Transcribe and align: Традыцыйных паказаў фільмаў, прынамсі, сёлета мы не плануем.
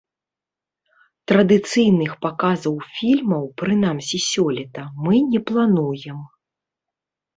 Традыцыйных 1.31 2.11
паказаў 2.27 2.75
фільмаў, 2.95 3.43
прынамсі, 3.63 4.17
сёлета 4.31 4.81
мы 5.07 5.15
не 5.35 5.39
плануем. 5.51 6.19